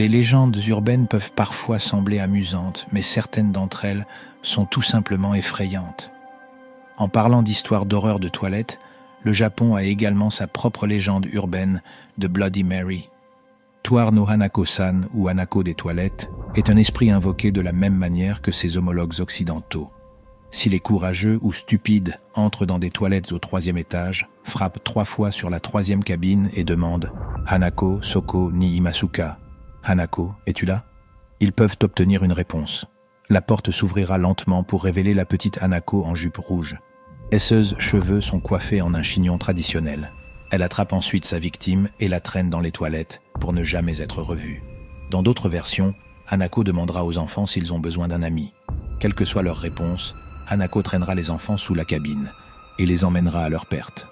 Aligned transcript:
Les 0.00 0.08
légendes 0.08 0.56
urbaines 0.66 1.06
peuvent 1.06 1.32
parfois 1.34 1.78
sembler 1.78 2.20
amusantes, 2.20 2.86
mais 2.90 3.02
certaines 3.02 3.52
d'entre 3.52 3.84
elles 3.84 4.06
sont 4.40 4.64
tout 4.64 4.80
simplement 4.80 5.34
effrayantes. 5.34 6.10
En 6.96 7.10
parlant 7.10 7.42
d'histoires 7.42 7.84
d'horreur 7.84 8.18
de 8.18 8.30
toilettes, 8.30 8.78
le 9.24 9.34
Japon 9.34 9.74
a 9.74 9.82
également 9.82 10.30
sa 10.30 10.46
propre 10.46 10.86
légende 10.86 11.26
urbaine 11.26 11.82
de 12.16 12.28
Bloody 12.28 12.64
Mary. 12.64 13.10
Toir 13.82 14.12
no 14.12 14.26
Hanako-san 14.26 15.06
ou 15.12 15.28
Hanako 15.28 15.62
des 15.62 15.74
toilettes 15.74 16.30
est 16.54 16.70
un 16.70 16.78
esprit 16.78 17.10
invoqué 17.10 17.52
de 17.52 17.60
la 17.60 17.72
même 17.72 17.94
manière 17.94 18.40
que 18.40 18.52
ses 18.52 18.78
homologues 18.78 19.20
occidentaux. 19.20 19.90
S'il 20.50 20.72
est 20.72 20.78
courageux 20.78 21.38
ou 21.42 21.52
stupide 21.52 22.18
entre 22.32 22.64
dans 22.64 22.78
des 22.78 22.90
toilettes 22.90 23.32
au 23.32 23.38
troisième 23.38 23.76
étage, 23.76 24.30
frappe 24.44 24.82
trois 24.82 25.04
fois 25.04 25.30
sur 25.30 25.50
la 25.50 25.60
troisième 25.60 26.04
cabine 26.04 26.48
et 26.54 26.64
demande 26.64 27.12
Hanako, 27.46 28.00
Soko, 28.00 28.50
ni 28.50 28.76
Imasuka. 28.76 29.39
Hanako, 29.82 30.34
es-tu 30.46 30.66
là? 30.66 30.84
Ils 31.40 31.52
peuvent 31.52 31.76
obtenir 31.82 32.22
une 32.22 32.32
réponse. 32.32 32.86
La 33.30 33.40
porte 33.40 33.70
s'ouvrira 33.70 34.18
lentement 34.18 34.62
pour 34.62 34.84
révéler 34.84 35.14
la 35.14 35.24
petite 35.24 35.62
Hanako 35.62 36.04
en 36.04 36.14
jupe 36.14 36.36
rouge. 36.36 36.78
Esseuse 37.30 37.76
cheveux 37.78 38.20
sont 38.20 38.40
coiffés 38.40 38.82
en 38.82 38.92
un 38.92 39.02
chignon 39.02 39.38
traditionnel. 39.38 40.10
Elle 40.50 40.62
attrape 40.62 40.92
ensuite 40.92 41.24
sa 41.24 41.38
victime 41.38 41.88
et 42.00 42.08
la 42.08 42.20
traîne 42.20 42.50
dans 42.50 42.60
les 42.60 42.72
toilettes 42.72 43.22
pour 43.38 43.52
ne 43.52 43.62
jamais 43.62 44.00
être 44.00 44.20
revue. 44.20 44.62
Dans 45.10 45.22
d'autres 45.22 45.48
versions, 45.48 45.94
Hanako 46.28 46.64
demandera 46.64 47.04
aux 47.04 47.18
enfants 47.18 47.46
s'ils 47.46 47.72
ont 47.72 47.78
besoin 47.78 48.08
d'un 48.08 48.22
ami. 48.22 48.52
Quelle 48.98 49.14
que 49.14 49.24
soit 49.24 49.42
leur 49.42 49.56
réponse, 49.56 50.14
Hanako 50.48 50.82
traînera 50.82 51.14
les 51.14 51.30
enfants 51.30 51.56
sous 51.56 51.74
la 51.74 51.84
cabine 51.84 52.32
et 52.78 52.86
les 52.86 53.04
emmènera 53.04 53.44
à 53.44 53.48
leur 53.48 53.66
perte. 53.66 54.08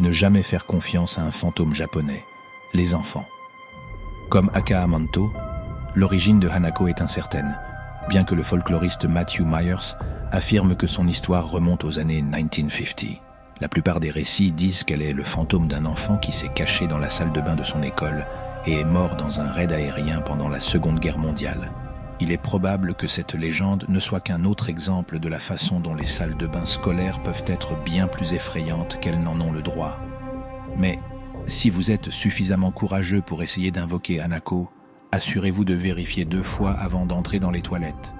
Ne 0.00 0.10
jamais 0.10 0.42
faire 0.42 0.64
confiance 0.64 1.18
à 1.18 1.22
un 1.22 1.32
fantôme 1.32 1.74
japonais, 1.74 2.24
les 2.72 2.94
enfants. 2.94 3.26
Comme 4.32 4.50
Akaamanto, 4.54 5.30
l'origine 5.94 6.40
de 6.40 6.48
Hanako 6.48 6.88
est 6.88 7.02
incertaine, 7.02 7.54
bien 8.08 8.24
que 8.24 8.34
le 8.34 8.42
folkloriste 8.42 9.04
Matthew 9.04 9.42
Myers 9.44 9.94
affirme 10.30 10.74
que 10.74 10.86
son 10.86 11.06
histoire 11.06 11.50
remonte 11.50 11.84
aux 11.84 11.98
années 11.98 12.22
1950. 12.22 13.20
La 13.60 13.68
plupart 13.68 14.00
des 14.00 14.10
récits 14.10 14.50
disent 14.50 14.84
qu'elle 14.84 15.02
est 15.02 15.12
le 15.12 15.22
fantôme 15.22 15.68
d'un 15.68 15.84
enfant 15.84 16.16
qui 16.16 16.32
s'est 16.32 16.48
caché 16.48 16.86
dans 16.86 16.96
la 16.96 17.10
salle 17.10 17.32
de 17.32 17.42
bain 17.42 17.56
de 17.56 17.62
son 17.62 17.82
école 17.82 18.26
et 18.64 18.80
est 18.80 18.86
mort 18.86 19.16
dans 19.16 19.38
un 19.38 19.52
raid 19.52 19.70
aérien 19.70 20.22
pendant 20.22 20.48
la 20.48 20.60
Seconde 20.60 20.98
Guerre 20.98 21.18
mondiale 21.18 21.70
il 22.18 22.30
est 22.30 22.40
probable 22.40 22.94
que 22.94 23.08
cette 23.08 23.34
légende 23.34 23.84
ne 23.88 23.98
soit 23.98 24.20
qu'un 24.20 24.44
autre 24.44 24.70
exemple 24.70 25.18
de 25.18 25.28
la 25.28 25.40
façon 25.40 25.80
dont 25.80 25.94
les 25.94 26.06
salles 26.06 26.36
de 26.36 26.46
bain 26.46 26.64
scolaires 26.64 27.20
peuvent 27.22 27.42
être 27.48 27.76
bien 27.82 28.06
plus 28.06 28.32
effrayantes 28.32 28.98
qu'elles 29.00 29.20
n'en 29.20 29.40
ont 29.40 29.50
le 29.50 29.60
droit. 29.60 29.98
Mais 30.78 31.00
si 31.46 31.70
vous 31.70 31.90
êtes 31.90 32.10
suffisamment 32.10 32.70
courageux 32.70 33.20
pour 33.20 33.42
essayer 33.42 33.70
d'invoquer 33.70 34.20
Anako, 34.20 34.70
assurez-vous 35.10 35.64
de 35.64 35.74
vérifier 35.74 36.24
deux 36.24 36.42
fois 36.42 36.72
avant 36.72 37.06
d'entrer 37.06 37.40
dans 37.40 37.50
les 37.50 37.62
toilettes. 37.62 38.14